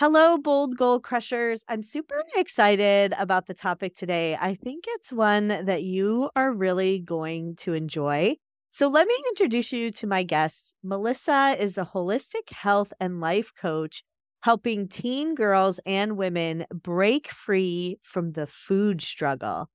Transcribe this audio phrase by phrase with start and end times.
[0.00, 1.64] Hello, bold goal crushers.
[1.68, 4.38] I'm super excited about the topic today.
[4.40, 8.36] I think it's one that you are really going to enjoy.
[8.70, 10.76] So, let me introduce you to my guest.
[10.84, 14.04] Melissa is a holistic health and life coach
[14.42, 19.68] helping teen girls and women break free from the food struggle.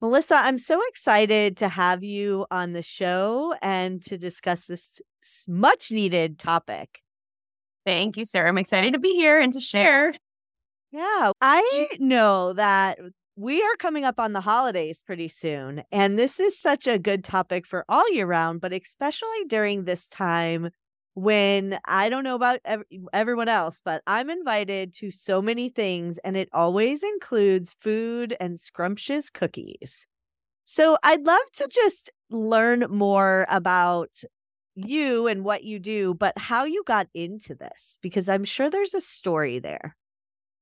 [0.00, 5.00] Melissa, I'm so excited to have you on the show and to discuss this
[5.46, 7.00] much needed topic.
[7.88, 8.50] Thank you, Sara.
[8.50, 10.12] I'm excited to be here and to share.
[10.92, 12.98] Yeah, I know that
[13.34, 15.82] we are coming up on the holidays pretty soon.
[15.90, 20.06] And this is such a good topic for all year round, but especially during this
[20.06, 20.68] time
[21.14, 22.82] when I don't know about ev-
[23.14, 28.60] everyone else, but I'm invited to so many things and it always includes food and
[28.60, 30.06] scrumptious cookies.
[30.66, 34.10] So I'd love to just learn more about
[34.86, 38.94] you and what you do, but how you got into this, because I'm sure there's
[38.94, 39.96] a story there.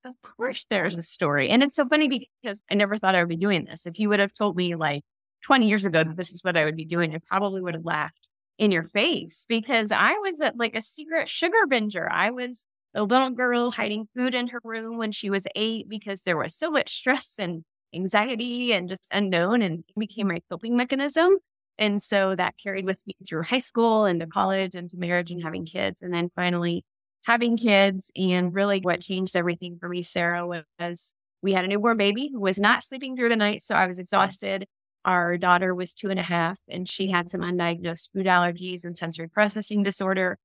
[0.05, 1.49] Of course, there's a story.
[1.49, 3.87] And it's so funny because I never thought I would be doing this.
[3.87, 5.03] If you would have told me like
[5.45, 7.85] 20 years ago that this is what I would be doing, I probably would have
[7.85, 12.09] laughed in your face because I was a, like a secret sugar binger.
[12.11, 16.23] I was a little girl hiding food in her room when she was eight because
[16.23, 17.65] there was so much stress and
[17.95, 21.37] anxiety and just unknown and became my coping mechanism.
[21.79, 25.31] And so that carried with me through high school and to college and to marriage
[25.31, 26.03] and having kids.
[26.03, 26.85] And then finally
[27.27, 28.11] having kids.
[28.17, 32.41] And really what changed everything for me, Sara, was we had a newborn baby who
[32.41, 33.63] was not sleeping through the night.
[33.63, 34.67] So I was exhausted.
[35.05, 38.97] Our daughter was two and a half and she had some undiagnosed food allergies and
[38.97, 40.39] sensory processing disorder.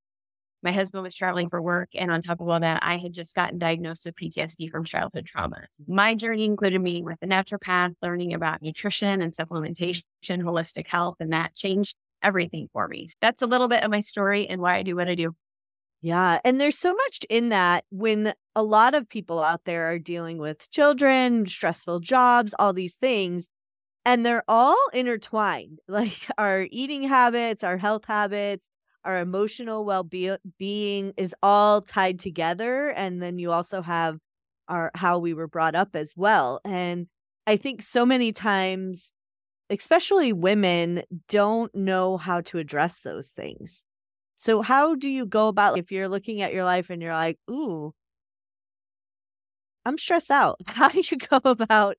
[0.63, 1.89] My husband was traveling for work.
[1.95, 5.25] And on top of all that, I had just gotten diagnosed with PTSD from childhood
[5.25, 5.61] trauma.
[5.88, 11.33] My journey included meeting with a naturopath, learning about nutrition and supplementation, holistic health, and
[11.33, 13.07] that changed everything for me.
[13.21, 15.35] That's a little bit of my story and why I do what I do.
[16.01, 16.39] Yeah.
[16.44, 20.39] And there's so much in that when a lot of people out there are dealing
[20.39, 23.50] with children, stressful jobs, all these things,
[24.03, 28.67] and they're all intertwined, like our eating habits, our health habits,
[29.03, 34.19] our emotional well-being is all tied together and then you also have
[34.67, 37.07] our how we were brought up as well and
[37.47, 39.13] i think so many times
[39.72, 43.85] especially women don't know how to address those things.
[44.35, 47.38] So how do you go about if you're looking at your life and you're like
[47.50, 47.94] ooh
[49.85, 50.59] i'm stressed out.
[50.68, 51.97] How do you go about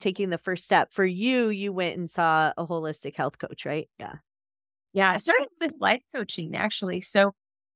[0.00, 0.92] taking the first step?
[0.92, 3.88] For you you went and saw a holistic health coach right?
[3.98, 4.16] Yeah
[4.92, 7.00] yeah, I started with life coaching actually.
[7.00, 7.32] So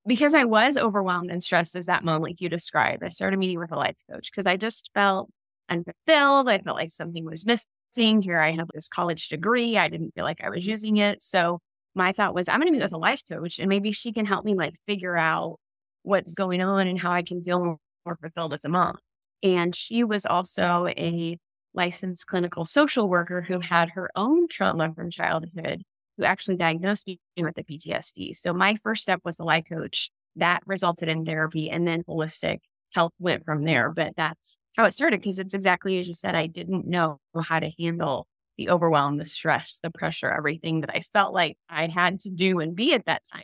[0.06, 3.58] because I was overwhelmed and stressed as that moment like you described, I started meeting
[3.58, 5.30] with a life coach because I just felt
[5.68, 6.48] unfulfilled.
[6.48, 8.22] I felt like something was missing.
[8.22, 9.76] Here I have this college degree.
[9.76, 11.22] I didn't feel like I was using it.
[11.22, 11.60] So
[11.94, 14.26] my thought was, I'm going to meet with a life coach and maybe she can
[14.26, 15.56] help me like figure out
[16.02, 18.98] what's going on and how I can feel more, more fulfilled as a mom.
[19.42, 21.38] And she was also a
[21.74, 25.82] licensed clinical social worker who had her own trauma from childhood
[26.16, 28.36] who actually diagnosed me with the PTSD.
[28.36, 30.10] So my first step was the life coach.
[30.36, 32.58] That resulted in therapy and then holistic
[32.92, 33.90] health went from there.
[33.90, 37.58] But that's how it started because it's exactly as you said, I didn't know how
[37.58, 38.26] to handle
[38.58, 42.60] the overwhelm, the stress, the pressure, everything that I felt like I had to do
[42.60, 43.42] and be at that time.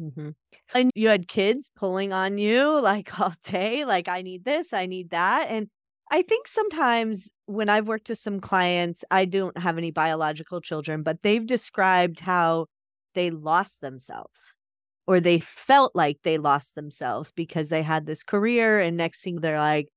[0.00, 0.30] Mm-hmm.
[0.74, 4.86] And you had kids pulling on you like all day, like, I need this, I
[4.86, 5.48] need that.
[5.48, 5.68] And
[6.10, 11.02] I think sometimes when I've worked with some clients, I don't have any biological children,
[11.02, 12.66] but they've described how
[13.14, 14.54] they lost themselves
[15.06, 19.40] or they felt like they lost themselves because they had this career and next thing
[19.40, 19.88] they're like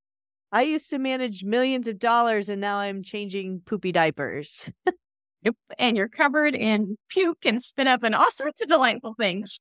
[0.52, 4.68] I used to manage millions of dollars and now I'm changing poopy diapers.
[5.42, 5.54] yep.
[5.78, 9.60] And you're covered in puke and spit up and all sorts of delightful things.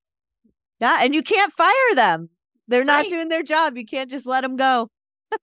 [0.80, 0.98] Yeah.
[1.02, 2.30] And you can't fire them.
[2.68, 3.10] They're not right.
[3.10, 3.78] doing their job.
[3.78, 4.90] You can't just let them go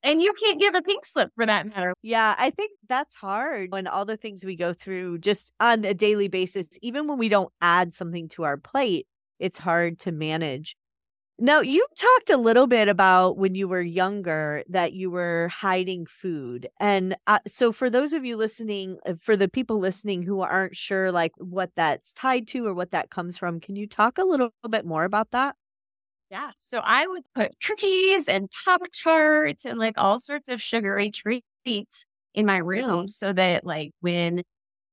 [0.02, 1.92] and you can't give a pink slip for that matter.
[2.02, 5.94] Yeah, I think that's hard when all the things we go through just on a
[5.94, 9.06] daily basis, even when we don't add something to our plate,
[9.38, 10.76] it's hard to manage.
[11.38, 16.06] Now, you talked a little bit about when you were younger that you were hiding
[16.06, 16.66] food.
[16.80, 20.74] And uh, so, for those of you listening, uh, for the people listening who aren't
[20.76, 24.24] sure like what that's tied to or what that comes from, can you talk a
[24.24, 25.56] little bit more about that?
[26.30, 26.50] Yeah.
[26.58, 32.04] So I would put cookies and Pop Tarts and like all sorts of sugary treats
[32.34, 34.42] in my room so that like when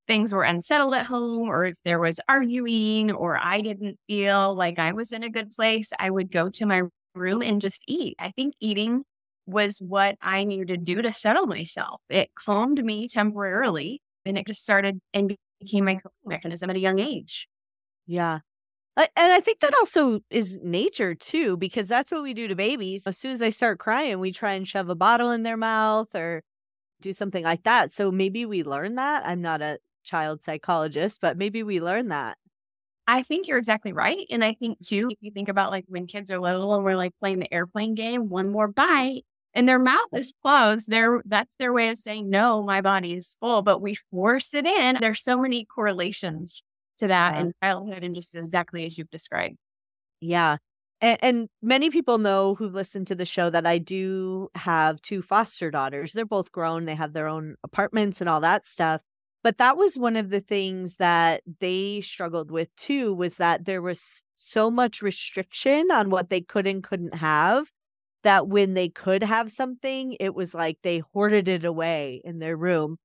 [0.08, 4.80] things were unsettled at home or if there was arguing or I didn't feel like
[4.80, 6.84] I was in a good place, I would go to my
[7.16, 8.16] room and just eat.
[8.20, 9.04] I think eating
[9.48, 12.02] was what I needed to do to settle myself.
[12.10, 16.80] It calmed me temporarily and it just started and became my coping mechanism at a
[16.80, 17.48] young age.
[18.08, 18.40] Yeah.
[18.96, 23.08] And I think that also is nature too, because that's what we do to babies.
[23.08, 26.14] As soon as they start crying, we try and shove a bottle in their mouth
[26.16, 26.44] or
[27.02, 27.92] do something like that.
[27.92, 29.26] So maybe we learn that.
[29.26, 32.38] I'm not a child psychologist, but maybe we learn that.
[33.08, 34.26] I think you're exactly right.
[34.30, 36.96] And I think too, if you think about like when kids are little and we're
[36.96, 39.24] like playing the airplane game, one more bite
[39.56, 40.90] and their mouth is closed.
[40.90, 44.66] Their that's their way of saying, no, my body is full, but we force it
[44.66, 44.98] in.
[45.00, 46.62] There's so many correlations
[46.98, 47.42] to that yeah.
[47.42, 49.58] in childhood and just exactly as you've described.
[50.22, 50.58] Yeah.
[51.02, 55.22] And, and, many people know who've listened to the show that I do have two
[55.22, 56.14] foster daughters.
[56.14, 59.02] They're both grown, they have their own apartments and all that stuff.
[59.44, 63.82] But that was one of the things that they struggled with too was that there
[63.82, 67.68] was so much restriction on what they could and couldn't have
[68.24, 72.56] that when they could have something, it was like they hoarded it away in their
[72.56, 72.98] room.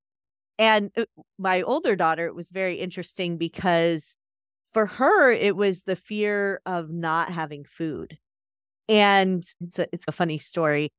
[0.58, 1.04] And uh,
[1.38, 4.16] my older daughter, it was very interesting because
[4.72, 8.18] for her, it was the fear of not having food.
[8.88, 10.92] And it's a, it's a funny story.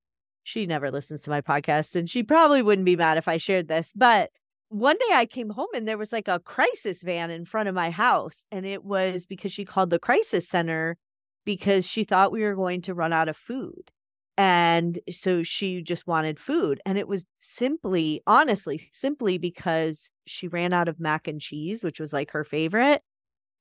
[0.43, 3.67] She never listens to my podcast and she probably wouldn't be mad if I shared
[3.67, 4.31] this, but
[4.69, 7.75] one day I came home and there was like a crisis van in front of
[7.75, 8.45] my house.
[8.51, 10.97] And it was because she called the crisis center
[11.43, 13.91] because she thought we were going to run out of food.
[14.39, 16.79] And so she just wanted food.
[16.85, 21.99] And it was simply, honestly, simply because she ran out of mac and cheese, which
[21.99, 23.01] was like her favorite.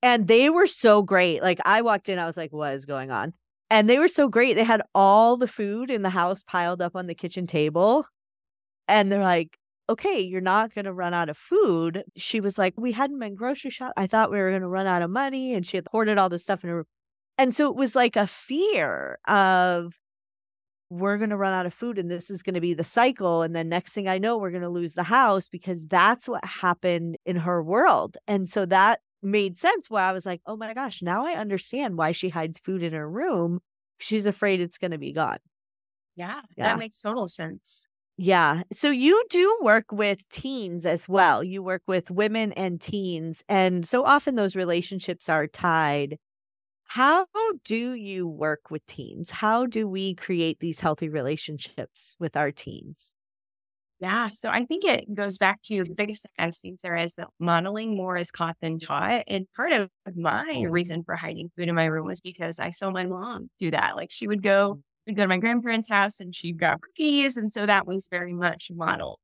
[0.03, 1.43] And they were so great.
[1.43, 3.33] Like I walked in, I was like, what is going on?
[3.69, 4.55] And they were so great.
[4.55, 8.07] They had all the food in the house piled up on the kitchen table.
[8.87, 9.59] And they're like,
[9.89, 12.05] okay, you're not going to run out of food.
[12.17, 13.95] She was like, we hadn't been grocery shop.
[13.97, 15.55] I thought we were going to run out of money.
[15.55, 16.87] And she had hoarded all this stuff in her.
[17.37, 19.93] And so it was like a fear of,
[20.90, 23.43] we're going to run out of food and this is going to be the cycle.
[23.43, 26.44] And then next thing I know, we're going to lose the house because that's what
[26.44, 28.17] happened in her world.
[28.26, 31.99] And so that made sense why I was like, oh my gosh, now I understand
[31.99, 33.61] why she hides food in her room.
[33.99, 35.38] She's afraid it's going to be gone.
[36.17, 37.87] Yeah, yeah, that makes total sense.
[38.17, 38.62] Yeah.
[38.73, 41.44] So you do work with teens as well.
[41.44, 43.44] You work with women and teens.
[43.49, 46.19] And so often those relationships are tied.
[46.88, 47.26] How
[47.64, 49.29] do you work with teens?
[49.29, 53.14] How do we create these healthy relationships with our teens?
[54.00, 54.29] Yeah.
[54.29, 57.29] So I think it goes back to the biggest thing I've seen, Sara, is that
[57.38, 59.25] modeling more is caught than taught.
[59.26, 60.70] And part of my mm.
[60.70, 63.94] reason for hiding food in my room was because I saw my mom do that.
[63.94, 64.82] Like she would go mm.
[65.06, 67.37] we'd go to my grandparents' house and she'd got cookies.
[67.37, 69.19] And so that was very much modeled.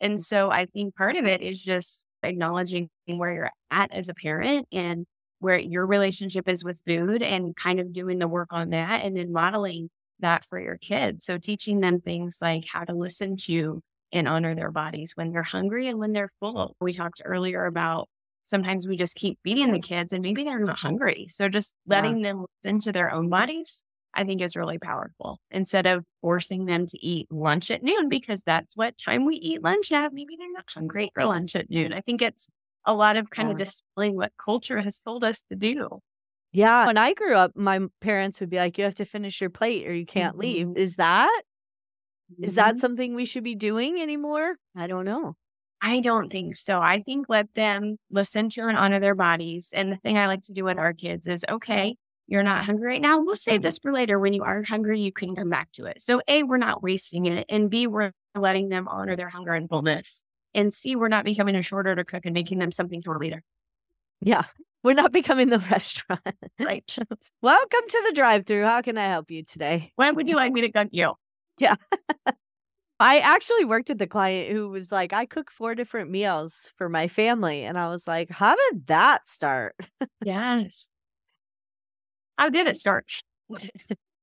[0.00, 4.14] And so I think part of it is just acknowledging where you're at as a
[4.14, 5.04] parent and
[5.40, 9.16] where your relationship is with food and kind of doing the work on that and
[9.16, 9.90] then modeling
[10.20, 11.24] that for your kids.
[11.24, 13.80] So teaching them things like how to listen to
[14.12, 16.74] and honor their bodies when they're hungry and when they're full.
[16.80, 18.08] We talked earlier about
[18.44, 21.26] sometimes we just keep feeding the kids and maybe they're not hungry.
[21.28, 22.28] So just letting yeah.
[22.32, 23.82] them listen to their own bodies
[24.14, 25.38] I think is really powerful.
[25.50, 29.62] Instead of forcing them to eat lunch at noon because that's what time we eat
[29.62, 31.92] lunch at, maybe they're not hungry for lunch at noon.
[31.92, 32.48] I think it's
[32.84, 33.52] a lot of kind yeah.
[33.52, 36.00] of displaying what culture has told us to do.
[36.52, 36.86] Yeah.
[36.86, 39.86] When I grew up, my parents would be like, you have to finish your plate
[39.86, 40.40] or you can't mm-hmm.
[40.40, 40.68] leave.
[40.76, 41.42] Is that
[42.32, 42.44] mm-hmm.
[42.44, 44.56] is that something we should be doing anymore?
[44.76, 45.34] I don't know.
[45.80, 46.80] I don't think so.
[46.80, 49.70] I think let them listen to and honor their bodies.
[49.72, 51.94] And the thing I like to do with our kids is okay,
[52.26, 53.20] you're not hungry right now.
[53.20, 54.18] We'll save this for later.
[54.18, 56.00] When you are hungry, you can come back to it.
[56.00, 57.46] So, A, we're not wasting it.
[57.48, 60.22] And B, we're letting them honor their hunger and fullness.
[60.58, 63.44] And C, we're not becoming a shorter to cook and making them something to later.
[64.20, 64.42] Yeah.
[64.82, 66.20] We're not becoming the restaurant.
[66.58, 66.98] Right.
[67.42, 68.64] Welcome to the drive through.
[68.64, 69.92] How can I help you today?
[69.94, 71.14] When would you like me to cook you?
[71.58, 71.76] Yeah.
[72.98, 76.88] I actually worked with the client who was like, I cook four different meals for
[76.88, 77.62] my family.
[77.62, 79.76] And I was like, how did that start?
[80.24, 80.88] yes.
[82.36, 83.22] How did it start?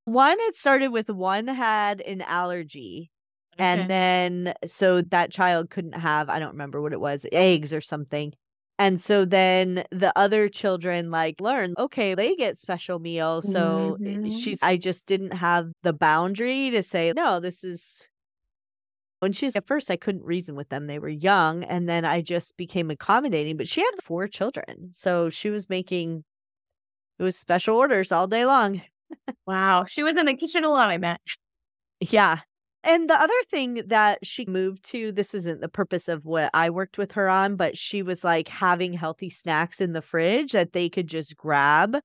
[0.04, 3.10] one, it started with one had an allergy.
[3.58, 3.66] Okay.
[3.66, 7.82] And then, so that child couldn't have, I don't remember what it was, eggs or
[7.82, 8.34] something.
[8.78, 13.50] And so then the other children like learn, okay, they get special meals.
[13.50, 14.30] So mm-hmm.
[14.30, 18.06] she's, I just didn't have the boundary to say, no, this is.
[19.20, 20.88] When she's at first, I couldn't reason with them.
[20.88, 21.64] They were young.
[21.64, 24.92] And then I just became accommodating, but she had four children.
[24.94, 26.26] So she was making
[27.18, 28.82] it was special orders all day long.
[29.48, 29.86] wow.
[29.86, 31.22] She was in the kitchen a lot, I bet.
[32.02, 32.40] Yeah.
[32.86, 36.70] And the other thing that she moved to, this isn't the purpose of what I
[36.70, 40.74] worked with her on, but she was like having healthy snacks in the fridge that
[40.74, 41.98] they could just grab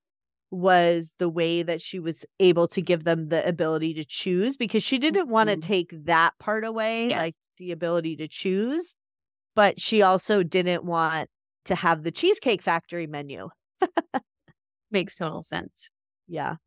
[0.51, 4.83] was the way that she was able to give them the ability to choose because
[4.83, 5.61] she didn't want to Mhm.
[5.61, 8.95] take that part away, like the ability to choose,
[9.55, 11.29] but she also didn't want
[11.65, 13.49] to have the Cheesecake Factory menu.
[14.91, 15.89] Makes total sense.
[16.27, 16.57] Yeah.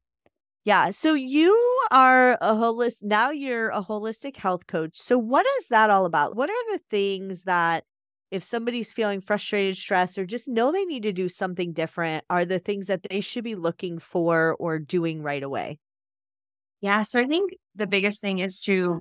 [0.65, 0.91] Yeah.
[0.91, 1.55] So you
[1.91, 4.97] are a holistic, now you're a holistic health coach.
[4.99, 6.37] So what is that all about?
[6.37, 7.85] What are the things that
[8.31, 12.47] if somebody's feeling frustrated, stressed, or just know they need to do something different, are
[12.47, 15.79] the things that they should be looking for or doing right away?
[16.81, 17.03] Yeah.
[17.03, 19.01] So I think the biggest thing is to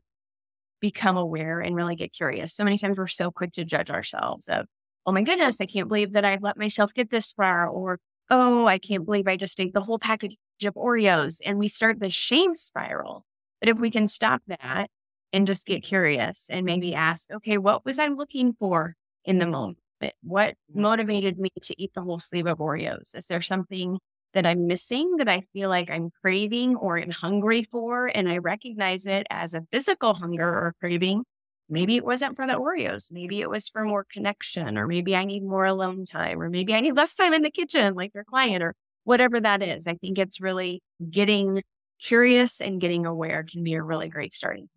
[0.82, 2.54] become aware and really get curious.
[2.54, 4.66] So many times we're so quick to judge ourselves of,
[5.06, 8.66] oh my goodness, I can't believe that I've let myself get this far, or oh,
[8.66, 11.40] I can't believe I just ate the whole package of Oreos.
[11.46, 13.26] And we start the shame spiral.
[13.60, 14.90] But if we can stop that
[15.32, 19.48] and just get curious and maybe ask, okay, what was I looking for in the
[19.48, 19.80] moment?
[20.22, 20.82] What mm-hmm.
[20.82, 23.16] motivated me to eat the whole sleeve of Oreos?
[23.16, 24.00] Is there something
[24.34, 28.08] that I'm missing that I feel like I'm craving or am hungry for?
[28.08, 31.24] And I recognize it as a physical hunger or craving.
[31.70, 33.12] Maybe it wasn't for the Oreos.
[33.12, 36.74] Maybe it was for more connection, or maybe I need more alone time, or maybe
[36.74, 39.88] I need less time in the kitchen, like your client, or whatever that is.
[39.88, 41.64] I think it's really getting
[42.02, 44.70] curious and getting aware can be a really great starting.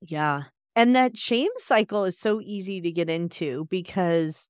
[0.00, 0.44] Yeah.
[0.74, 4.48] And that shame cycle is so easy to get into because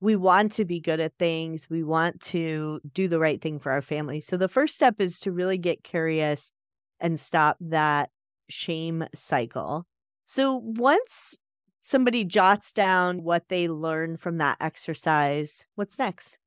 [0.00, 1.68] we want to be good at things.
[1.68, 4.20] We want to do the right thing for our family.
[4.20, 6.52] So the first step is to really get curious
[7.00, 8.10] and stop that
[8.48, 9.86] shame cycle.
[10.24, 11.36] So once
[11.82, 16.38] somebody jots down what they learned from that exercise, what's next?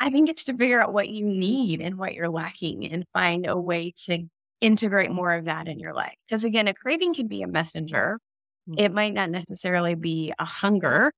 [0.00, 3.46] I think it's to figure out what you need and what you're lacking and find
[3.46, 4.24] a way to
[4.62, 6.14] integrate more of that in your life.
[6.26, 8.18] Because again, a craving can be a messenger.
[8.68, 8.80] Mm.
[8.80, 11.12] It might not necessarily be a hunger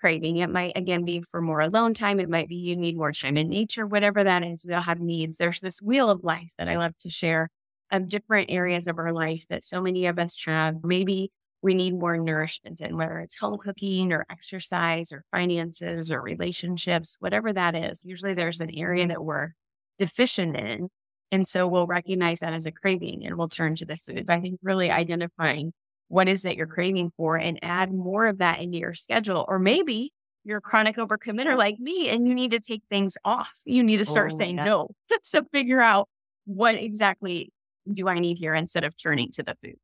[0.00, 0.36] craving.
[0.36, 2.20] It might, again, be for more alone time.
[2.20, 4.64] It might be you need more time in nature, whatever that is.
[4.66, 5.38] We all have needs.
[5.38, 7.48] There's this wheel of life that I love to share
[7.90, 10.84] of different areas of our life that so many of us have.
[10.84, 11.30] Maybe
[11.62, 17.16] we need more nourishment in, whether it's home cooking or exercise or finances or relationships,
[17.20, 18.02] whatever that is.
[18.04, 19.50] Usually there's an area that we're
[19.98, 20.88] deficient in.
[21.32, 24.30] And so we'll recognize that as a craving and we'll turn to the foods.
[24.30, 25.72] I think really identifying
[26.08, 29.44] what is that you're craving for and add more of that into your schedule.
[29.48, 30.12] Or maybe
[30.44, 33.50] you're a chronic overcommitter like me and you need to take things off.
[33.64, 34.64] You need to start Oh, saying yeah.
[34.64, 34.90] no.
[35.22, 36.08] so figure out
[36.44, 37.52] what exactly
[37.92, 39.76] do I need here instead of turning to the food.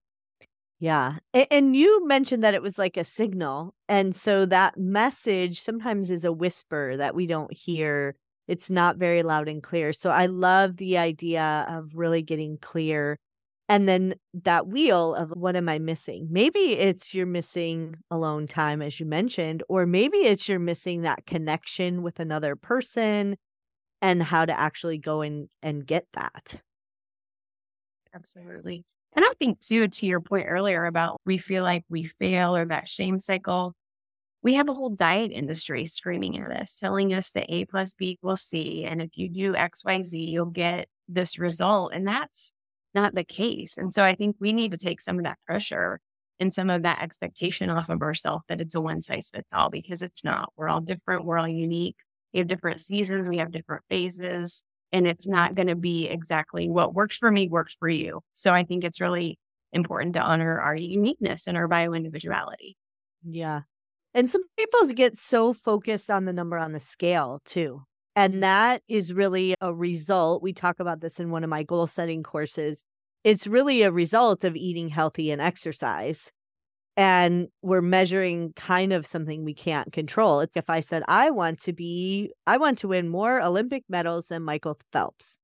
[0.83, 1.19] Yeah.
[1.33, 3.73] And you mentioned that it was like a signal.
[3.89, 8.17] And so that message sometimes is a whisper that we don't hear.
[8.49, 9.93] It's not very loud and clear.
[9.93, 13.17] So I love the idea of really getting clear.
[13.69, 16.27] And then that wheel of what am I missing?
[16.33, 21.27] Maybe it's you're missing alone time, as you mentioned, or maybe it's you're missing that
[21.27, 23.37] connection with another person
[24.03, 26.63] and how to actually go and, and get that.
[28.15, 28.85] Absolutely.
[29.15, 32.65] And I think too, to your point earlier about we feel like we fail or
[32.67, 33.75] that shame cycle,
[34.43, 38.11] we have a whole diet industry screaming at us, telling us that A plus B
[38.11, 38.85] equals C.
[38.85, 41.93] And if you do X, Y, Z, you'll get this result.
[41.95, 42.53] And that's
[42.95, 43.79] not the case.
[43.79, 46.01] And so I think we need to take some of that pressure
[46.41, 49.71] and some of that expectation off of ourselves that it's a one size fits all
[49.71, 50.53] because it's not.
[50.57, 51.25] We're all different.
[51.25, 51.97] We're all unique.
[52.33, 53.29] We have different seasons.
[53.29, 57.49] We have different phases and it's not going to be exactly what works for me
[57.49, 58.21] works for you.
[58.35, 59.39] So I think it's really
[59.73, 62.77] important to honor our uniqueness and our bio individuality.
[63.27, 63.63] Yeah.
[64.15, 67.83] And some people get so focused on the number on the scale too.
[68.15, 68.41] And mm-hmm.
[68.41, 70.43] that is really a result.
[70.43, 72.85] We talk about this in one of my goal setting courses.
[73.25, 76.31] It's really a result of eating healthy and exercise.
[76.97, 80.41] And we're measuring kind of something we can't control.
[80.41, 84.27] It's if I said, I want to be, I want to win more Olympic medals
[84.27, 85.39] than Michael Phelps.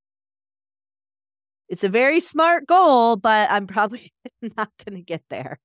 [1.68, 4.12] It's a very smart goal, but I'm probably
[4.56, 5.58] not going to get there.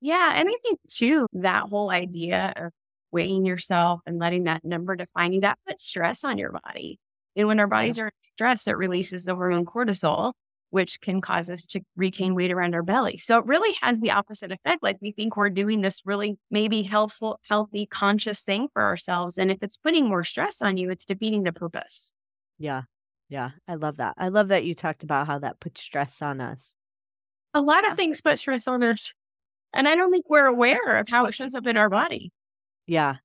[0.00, 0.32] Yeah.
[0.34, 2.72] And I think too, that whole idea of
[3.12, 6.98] weighing yourself and letting that number define you, that puts stress on your body.
[7.36, 10.32] And when our bodies are stressed, it releases the hormone cortisol,
[10.72, 12.00] which can cause us to mm-hmm.
[12.00, 13.18] retain weight around our belly.
[13.18, 14.82] So it really has the opposite effect.
[14.82, 19.36] Like we think we're doing this really maybe healthful, healthy, conscious thing for ourselves.
[19.36, 22.14] And if it's putting more stress on you, it's defeating the purpose.
[22.58, 22.82] Yeah.
[23.28, 23.50] Yeah.
[23.68, 24.14] I love that.
[24.16, 26.74] I love that you talked about how that puts stress on us.
[27.52, 29.12] A lot of things put stress on us.
[29.74, 32.32] And I don't think we're aware of how it shows up in our body.
[32.86, 33.16] Yeah.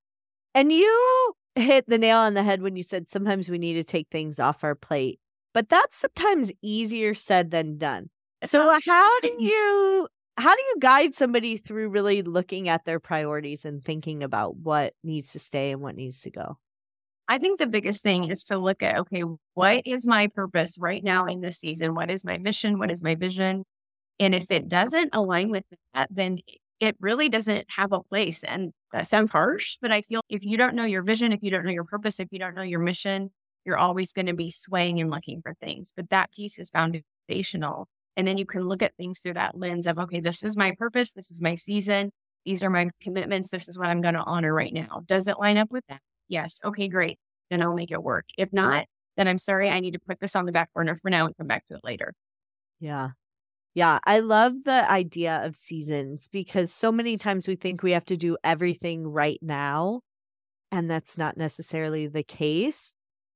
[0.54, 3.86] And you hit the nail on the head when you said sometimes we need to
[3.86, 5.20] take things off our plate,
[5.58, 8.12] but that's sometimes easier said than done.
[8.44, 13.00] So uh, how do you how do you guide somebody through really looking at their
[13.00, 16.60] priorities and thinking about what needs to stay and what needs to go?
[17.28, 19.24] I think the biggest thing is to look at okay,
[19.56, 21.96] what is my purpose right now in this season?
[21.96, 22.78] What is my mission?
[22.78, 23.64] What is my vision?
[24.20, 25.64] And if it doesn't align with
[25.96, 26.38] that, then
[26.80, 28.44] it really doesn't have a place.
[28.44, 31.50] And that sounds harsh, but I feel if you don't know your vision, if you
[31.50, 33.32] don't know your purpose, if you don't know your mission,
[33.68, 35.92] you're always going to be swaying and looking for things.
[35.96, 37.88] But that piece is foundational.
[38.16, 40.74] And then you can look at things through that lens of, okay, this is my
[40.80, 41.12] purpose.
[41.12, 42.12] This is my season.
[42.46, 43.50] These are my commitments.
[43.50, 45.02] This is what I'm going to honor right now.
[45.06, 46.00] Does it line up with that?
[46.30, 46.62] Yes.
[46.64, 47.20] Okay, great.
[47.52, 48.26] Then I'll make it work.
[48.38, 48.86] If not,
[49.18, 49.70] then I'm sorry.
[49.70, 51.76] I need to put this on the back burner for now and come back to
[51.76, 52.14] it later.
[52.80, 53.10] Yeah.
[53.74, 54.00] Yeah.
[54.06, 58.18] I love the idea of seasons because so many times we think we have to
[58.18, 60.02] do everything right now.
[60.72, 62.94] And that's not necessarily the case.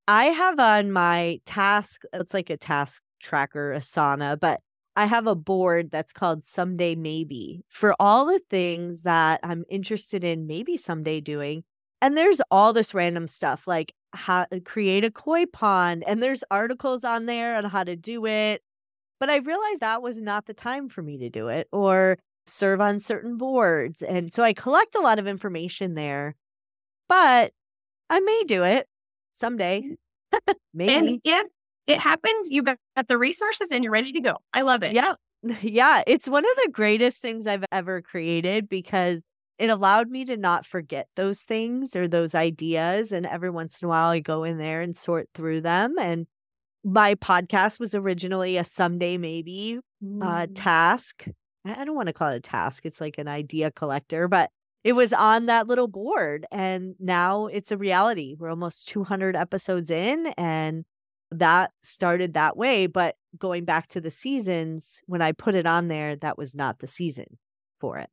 [0.08, 4.60] I have on my task, it's like a task tracker, Asana, but
[4.96, 10.24] I have a board that's called Someday Maybe for all the things that I'm interested
[10.24, 11.64] in maybe someday doing.
[12.02, 16.44] And there's all this random stuff like how to create a koi pond, and there's
[16.52, 18.62] articles on there on how to do it.
[19.20, 22.18] But I realized that was not the time for me to do it or
[22.48, 24.02] serve on certain boards.
[24.02, 26.36] And so I collect a lot of information there,
[27.08, 27.54] but
[28.10, 28.88] I may do it
[29.42, 29.84] someday.
[30.74, 30.94] Maybe.
[30.96, 31.46] And if
[31.88, 34.38] it happens, you've got the resources and you're ready to go.
[34.54, 34.94] I love it.
[34.94, 35.16] Yeah.
[35.62, 36.04] Yeah.
[36.06, 39.24] It's one of the greatest things I've ever created because
[39.58, 43.12] it allowed me to not forget those things or those ideas.
[43.12, 45.96] And every once in a while, I go in there and sort through them.
[46.00, 46.28] And
[46.84, 50.52] my podcast was originally a someday maybe uh, Mm.
[50.56, 51.26] task.
[51.66, 54.50] I don't want to call it a task, it's like an idea collector, but
[54.84, 56.46] it was on that little board.
[56.52, 58.36] And now it's a reality.
[58.38, 60.86] We're almost 200 episodes in, and
[61.32, 62.88] that started that way.
[62.88, 66.80] But going back to the seasons, when I put it on there, that was not
[66.80, 67.38] the season
[67.80, 68.10] for it.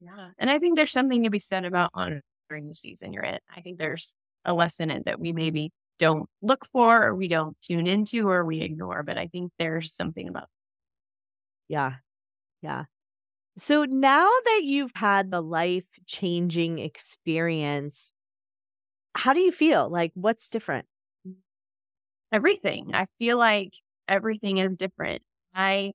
[0.00, 0.30] Yeah.
[0.38, 3.38] And I think there's something to be said about honoring the season you're in.
[3.54, 4.14] I think there's
[4.44, 8.44] a lesson in that we maybe don't look for or we don't tune into or
[8.44, 9.02] we ignore.
[9.02, 10.48] But I think there's something about
[11.68, 11.94] Yeah.
[12.62, 12.84] Yeah.
[13.58, 18.12] So now that you've had the life changing experience,
[19.14, 19.88] how do you feel?
[19.90, 20.86] Like, what's different?
[22.32, 22.90] everything.
[22.94, 23.74] I feel like
[24.06, 25.22] everything is different.
[25.54, 25.92] I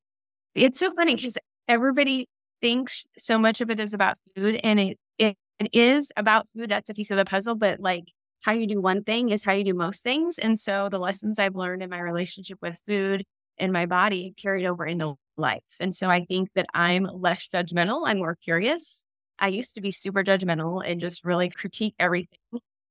[0.55, 2.27] it's so funny because everybody
[2.61, 6.69] thinks so much of it is about food and it, it it is about food.
[6.69, 8.05] That's a piece of the puzzle, but like
[8.43, 10.39] how you do one thing is how you do most things.
[10.39, 13.23] And so the lessons I've learned in my relationship with food
[13.57, 15.63] and my body carried over into life.
[15.79, 18.03] And so I think that I'm less judgmental.
[18.05, 19.03] I'm more curious.
[19.39, 22.39] I used to be super judgmental and just really critique everything.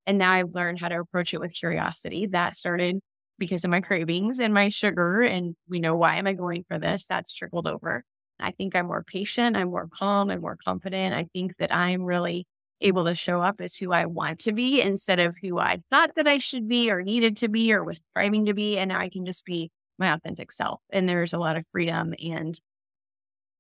[0.07, 2.26] And now I've learned how to approach it with curiosity.
[2.26, 3.00] That started
[3.38, 5.22] because of my cravings and my sugar.
[5.22, 7.07] And we know why am I going for this?
[7.07, 8.05] That's trickled over.
[8.40, 9.57] I think I'm more patient.
[9.57, 11.14] I'm more calm and more confident.
[11.14, 12.46] I think that I'm really
[12.81, 16.16] able to show up as who I want to be instead of who I thought
[16.16, 18.78] that I should be or needed to be or was striving to be.
[18.78, 20.81] And now I can just be my authentic self.
[20.90, 22.59] And there's a lot of freedom and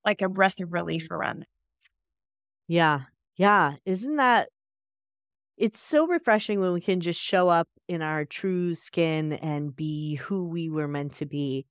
[0.04, 1.14] like a breath of relief mm-hmm.
[1.14, 1.48] around it.
[2.68, 3.02] Yeah.
[3.36, 3.74] Yeah.
[3.84, 4.48] Isn't that
[5.56, 10.16] it's so refreshing when we can just show up in our true skin and be
[10.16, 11.66] who we were meant to be.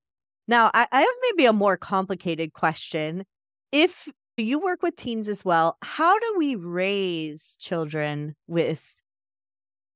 [0.48, 3.26] Now, I, I have maybe a more complicated question.
[3.72, 8.82] If you work with teens as well, how do we raise children with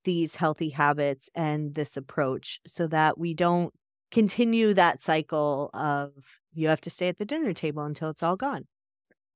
[0.03, 3.73] these healthy habits and this approach so that we don't
[4.15, 6.11] continue that cycle of
[6.53, 8.65] you have to stay at the dinner table until it's all gone?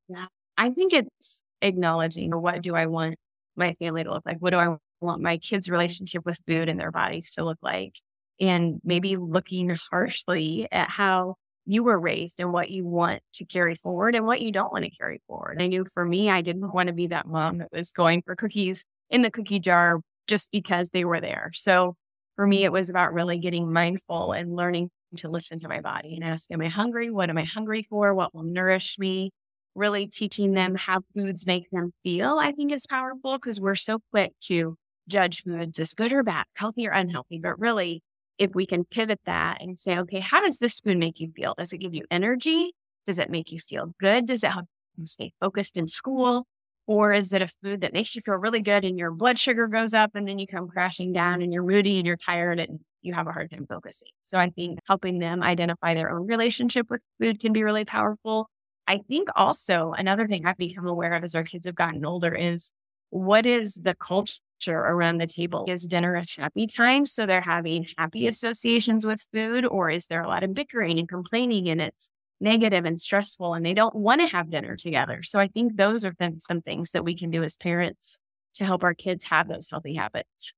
[0.08, 0.28] Yeah.
[0.58, 3.16] I think it's acknowledging what do I want
[3.58, 4.38] my family to look like?
[4.40, 7.96] What do I want my kids' relationship with food and their bodies to look like?
[8.40, 13.76] And maybe looking harshly at how you were raised and what you want to carry
[13.76, 15.62] forward and what you don't want to carry forward.
[15.62, 18.34] I knew for me, I didn't want to be that mom that was going for
[18.34, 21.52] cookies in the cookie jar just because they were there.
[21.54, 21.98] So
[22.40, 26.16] for me, it was about really getting mindful and learning to listen to my body
[26.16, 27.10] and ask, Am I hungry?
[27.10, 28.16] What am I hungry for?
[28.16, 29.32] What will nourish me?
[29.76, 34.00] Really teaching them how foods make them feel, I think is powerful because we're so
[34.12, 34.78] quick to
[35.10, 37.40] judge foods as good or bad, healthy or unhealthy.
[37.44, 38.04] But really,
[38.38, 41.56] if we can pivot that and say, okay, how does this food make you feel?
[41.58, 42.72] Does it give you energy?
[43.06, 44.28] Does it make you feel good?
[44.28, 46.48] Does it help you stay focused in school?
[46.90, 49.68] Or is it a food that makes you feel really good and your blood sugar
[49.68, 52.80] goes up and then you come crashing down and you're moody and you're tired and
[53.04, 54.08] you have a hard time focusing?
[54.24, 58.50] So I think helping them identify their own relationship with food can be really powerful.
[58.88, 62.34] I think also another thing I've become aware of as our kids have gotten older
[62.34, 62.72] is
[63.12, 65.66] what is the culture around the table?
[65.68, 67.06] Is dinner a happy time?
[67.06, 71.08] So they're having happy associations with food, or is there a lot of bickering and
[71.08, 75.24] complaining and it's negative and stressful and they don't want to have dinner together?
[75.24, 78.20] So I think those are some things that we can do as parents
[78.56, 80.54] to help our kids have those healthy habits.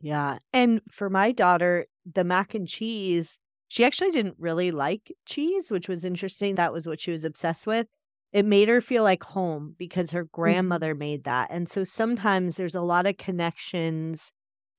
[0.00, 0.38] Yeah.
[0.52, 3.38] And for my daughter, the mac and cheese,
[3.68, 6.56] she actually didn't really like cheese, which was interesting.
[6.56, 7.86] That was what she was obsessed with
[8.32, 10.40] it made her feel like home because her mm-hmm.
[10.40, 11.00] grandmother mm-hmm.
[11.00, 11.48] made that.
[11.50, 14.32] And so sometimes there's a lot of connections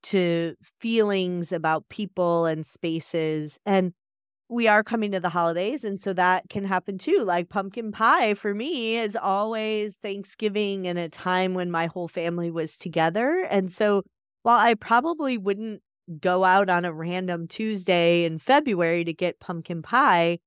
[0.03, 3.59] to feelings about people and spaces.
[3.65, 3.93] And
[4.49, 5.83] we are coming to the holidays.
[5.83, 7.23] And so that can happen too.
[7.23, 12.51] Like pumpkin pie for me is always Thanksgiving and a time when my whole family
[12.51, 13.47] was together.
[13.49, 14.03] And so
[14.43, 15.81] while I probably wouldn't
[16.19, 20.39] go out on a random Tuesday in February to get pumpkin pie,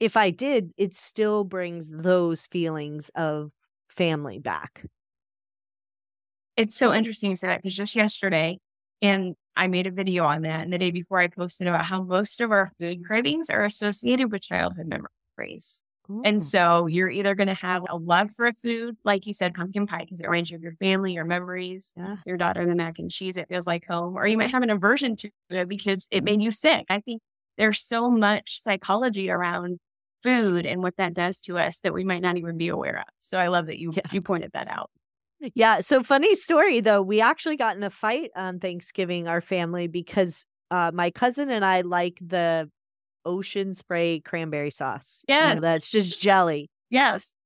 [0.00, 3.52] if I did, it still brings those feelings of
[3.88, 4.84] family back.
[6.56, 8.58] It's so interesting to say that because just yesterday,
[9.00, 12.02] and I made a video on that, and the day before I posted about how
[12.02, 13.04] most of our food mm.
[13.04, 15.82] cravings are associated with childhood memories.
[16.10, 16.22] Ooh.
[16.24, 19.54] And so you're either going to have a love for a food, like you said,
[19.54, 22.16] pumpkin pie, because it reminds you of your family, your memories, yeah.
[22.26, 24.70] your daughter, the mac and cheese, it feels like home, or you might have an
[24.70, 26.44] aversion to it because it made mm.
[26.44, 26.84] you sick.
[26.90, 27.22] I think
[27.56, 29.78] there's so much psychology around
[30.22, 33.06] food and what that does to us that we might not even be aware of.
[33.20, 34.02] So I love that you yeah.
[34.10, 34.90] you pointed that out.
[35.54, 35.80] Yeah.
[35.80, 40.46] So funny story though, we actually got in a fight on Thanksgiving, our family, because
[40.70, 42.70] uh, my cousin and I like the
[43.24, 45.24] ocean spray cranberry sauce.
[45.28, 45.48] Yes.
[45.48, 46.70] You know, that's just jelly.
[46.90, 47.36] Yes.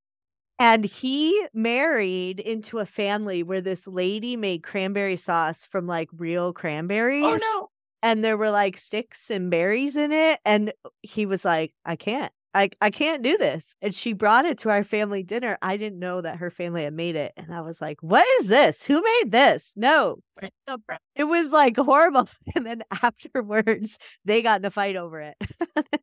[0.59, 6.53] And he married into a family where this lady made cranberry sauce from like real
[6.53, 7.25] cranberries.
[7.25, 7.69] Oh no.
[8.03, 10.41] And there were like sticks and berries in it.
[10.45, 12.33] And he was like, I can't.
[12.59, 13.77] I, I can't do this.
[13.81, 15.57] And she brought it to our family dinner.
[15.63, 17.33] I didn't know that her family had made it.
[17.37, 18.85] And I was like, what is this?
[18.85, 19.75] Who made this?
[19.77, 20.17] No.
[21.15, 22.29] It was like horrible.
[22.57, 25.37] And then afterwards, they got in a fight over it.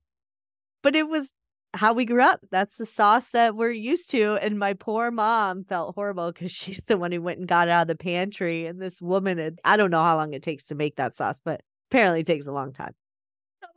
[0.81, 1.33] but it was
[1.73, 2.39] how we grew up.
[2.51, 4.35] That's the sauce that we're used to.
[4.35, 7.71] And my poor mom felt horrible because she's the one who went and got it
[7.71, 8.65] out of the pantry.
[8.65, 11.41] And this woman had, I don't know how long it takes to make that sauce,
[11.43, 12.93] but apparently it takes a long time.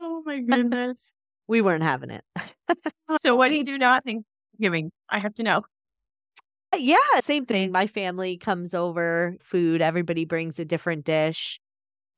[0.01, 1.11] Oh my goodness
[1.49, 2.25] we weren't having it.
[3.21, 4.93] so what do you do now Thanksgiving?
[5.09, 5.63] I have to know.
[6.73, 7.73] Uh, yeah, same thing.
[7.73, 11.59] My family comes over, food, everybody brings a different dish,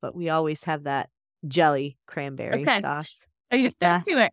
[0.02, 1.08] but we always have that
[1.46, 2.80] jelly cranberry okay.
[2.80, 3.22] sauce.
[3.50, 4.02] Are you stick yeah.
[4.06, 4.32] to it?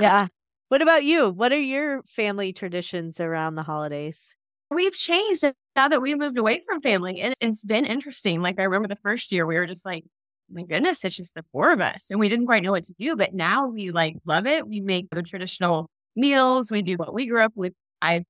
[0.00, 0.26] Yeah.
[0.68, 1.30] What about you?
[1.30, 4.28] What are your family traditions around the holidays?
[4.70, 7.20] We've changed now that we've moved away from family.
[7.20, 8.40] And it's been interesting.
[8.40, 10.04] Like I remember the first year we were just like,
[10.50, 12.06] my goodness, it's just the four of us.
[12.10, 14.66] And we didn't quite know what to do, but now we like love it.
[14.66, 16.70] We make the traditional meals.
[16.70, 17.72] We do what we grew up with.
[18.02, 18.24] I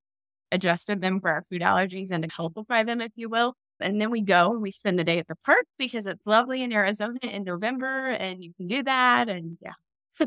[0.52, 3.54] adjusted them for our food allergies and to helpify them, if you will.
[3.80, 6.62] And then we go and we spend the day at the park because it's lovely
[6.62, 9.28] in Arizona in November and you can do that.
[9.28, 10.26] And yeah.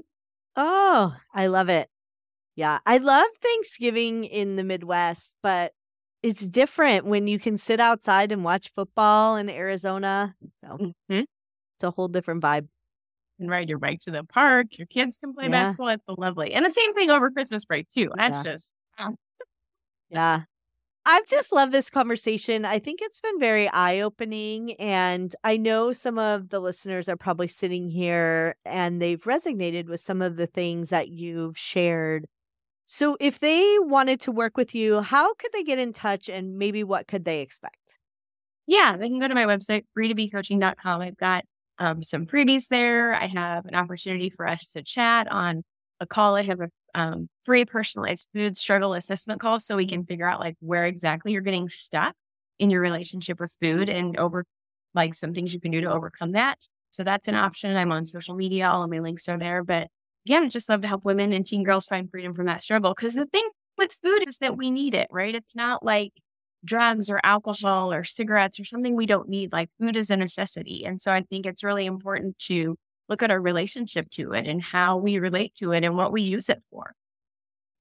[0.55, 1.89] oh, I love it.
[2.55, 2.79] Yeah.
[2.85, 5.73] I love Thanksgiving in the Midwest, but
[6.23, 10.35] it's different when you can sit outside and watch football in Arizona.
[10.61, 11.21] So mm-hmm.
[11.83, 12.67] A whole different vibe.
[13.39, 14.77] And ride your bike to the park.
[14.77, 15.51] Your kids can play yeah.
[15.51, 15.89] basketball.
[15.89, 16.53] It's lovely.
[16.53, 18.11] And the same thing over Christmas break, too.
[18.15, 18.51] That's yeah.
[18.51, 18.73] just.
[18.99, 19.11] Ah.
[20.09, 20.41] yeah.
[21.05, 22.63] I've just loved this conversation.
[22.63, 24.73] I think it's been very eye opening.
[24.73, 29.99] And I know some of the listeners are probably sitting here and they've resonated with
[29.99, 32.27] some of the things that you've shared.
[32.85, 36.57] So, if they wanted to work with you, how could they get in touch and
[36.57, 37.95] maybe what could they expect?
[38.67, 41.01] Yeah, they can go to my website, free2becoaching.com.
[41.01, 41.43] I've got
[41.79, 43.13] um, some freebies there.
[43.13, 45.63] I have an opportunity for us to chat on
[45.99, 46.35] a call.
[46.35, 50.39] I have a um, free personalized food struggle assessment call so we can figure out
[50.39, 52.13] like where exactly you're getting stuck
[52.59, 54.45] in your relationship with food and over
[54.93, 56.67] like some things you can do to overcome that.
[56.91, 57.75] So that's an option.
[57.75, 58.69] I'm on social media.
[58.69, 59.63] All of my links are there.
[59.63, 59.87] But
[60.25, 62.93] again, I just love to help women and teen girls find freedom from that struggle.
[62.95, 65.33] Because the thing with food is that we need it, right?
[65.33, 66.13] It's not like
[66.65, 69.51] drugs or alcohol or cigarettes or something we don't need.
[69.51, 70.85] Like food is a necessity.
[70.85, 72.77] And so I think it's really important to
[73.09, 76.21] look at our relationship to it and how we relate to it and what we
[76.21, 76.93] use it for.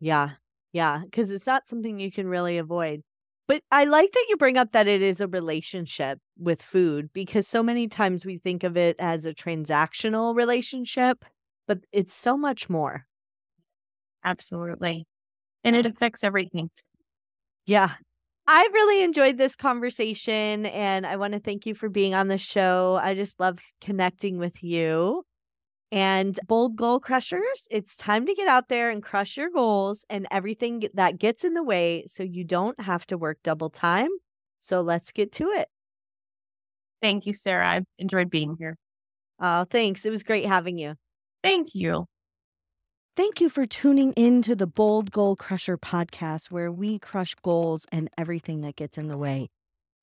[0.00, 0.30] Yeah.
[0.72, 1.02] Yeah.
[1.12, 3.02] Cause it's not something you can really avoid.
[3.48, 7.46] But I like that you bring up that it is a relationship with food because
[7.46, 11.24] so many times we think of it as a transactional relationship,
[11.66, 13.04] but it's so much more.
[14.24, 15.06] Absolutely.
[15.64, 16.70] And it affects everything.
[17.66, 17.92] Yeah.
[18.46, 22.38] I really enjoyed this conversation and I want to thank you for being on the
[22.38, 22.98] show.
[23.02, 25.24] I just love connecting with you.
[25.92, 30.26] And bold goal crushers, it's time to get out there and crush your goals and
[30.31, 34.09] everything that gets in the way so you don't have to work double time.
[34.59, 35.68] So let's get to it.
[37.02, 37.68] Thank you, Sara.
[37.68, 38.76] I've enjoyed being here.
[39.40, 40.07] Oh, thanks.
[40.07, 40.94] It was great having you.
[41.42, 42.07] Thank you.
[43.14, 47.85] Thank you for tuning in to the Bold Goal Crusher podcast, where we crush goals
[47.92, 49.51] and everything that gets in the way.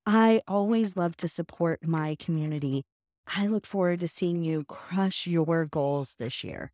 [0.05, 2.83] I always love to support my community.
[3.35, 6.71] I look forward to seeing you crush your goals this year.